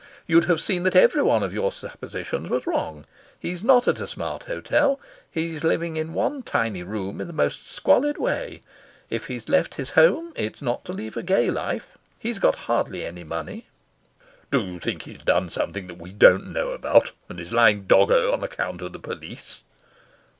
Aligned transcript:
"You'd 0.25 0.45
have 0.45 0.59
seen 0.59 0.81
that 0.81 0.95
every 0.95 1.21
one 1.21 1.43
of 1.43 1.53
your 1.53 1.71
suppositions 1.71 2.49
was 2.49 2.65
wrong. 2.65 3.05
He's 3.39 3.63
not 3.63 3.87
at 3.87 3.99
a 3.99 4.07
smart 4.07 4.45
hotel. 4.45 4.99
He's 5.29 5.63
living 5.63 5.95
in 5.95 6.15
one 6.15 6.41
tiny 6.41 6.81
room 6.81 7.21
in 7.21 7.27
the 7.27 7.33
most 7.33 7.67
squalid 7.67 8.17
way. 8.17 8.63
If 9.11 9.27
he's 9.27 9.47
left 9.47 9.75
his 9.75 9.91
home, 9.91 10.33
it's 10.35 10.59
not 10.59 10.83
to 10.85 10.91
live 10.91 11.17
a 11.17 11.21
gay 11.21 11.51
life. 11.51 11.99
He's 12.17 12.39
got 12.39 12.55
hardly 12.65 13.05
any 13.05 13.23
money." 13.23 13.67
"Do 14.49 14.61
you 14.65 14.79
think 14.79 15.03
he's 15.03 15.19
done 15.21 15.51
something 15.51 15.85
that 15.85 15.99
we 16.01 16.11
don't 16.11 16.51
know 16.51 16.71
about, 16.71 17.11
and 17.29 17.39
is 17.39 17.53
lying 17.53 17.83
doggo 17.83 18.33
on 18.33 18.43
account 18.43 18.81
of 18.81 18.93
the 18.93 18.99
police?" 18.99 19.61